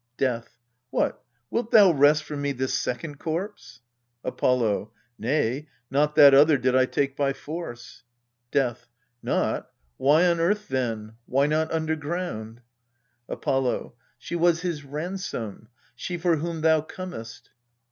Death. 0.17 0.57
What, 0.89 1.23
wilt 1.51 1.69
thou 1.69 1.91
wrest 1.91 2.23
from 2.23 2.41
me 2.41 2.53
this 2.53 2.73
second 2.73 3.19
corpse? 3.19 3.81
Apollo. 4.23 4.91
Nay, 5.19 5.67
not 5.91 6.15
that 6.15 6.33
other 6.33 6.57
did 6.57 6.75
I 6.75 6.87
take 6.87 7.15
by 7.15 7.33
force. 7.33 8.01
Death. 8.49 8.87
Not? 9.21 9.69
why 9.97 10.25
on 10.25 10.39
earth 10.39 10.69
then? 10.69 11.17
why 11.27 11.45
not 11.45 11.71
under 11.71 11.95
ground? 11.95 12.61
Apollo. 13.29 13.93
She 14.17 14.35
was 14.35 14.61
his 14.61 14.83
ransom, 14.83 15.67
she 15.95 16.17
for 16.17 16.37
whom 16.37 16.61
thou 16.61 16.81
comest. 16.81 17.51